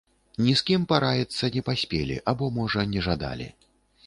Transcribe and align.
Ні 0.45 0.53
з 0.61 0.65
кім 0.69 0.85
параіцца 0.93 1.49
не 1.57 1.63
паспелі, 1.69 2.19
або 2.33 2.49
можа 2.59 2.89
не 2.97 3.05
жадалі. 3.11 3.47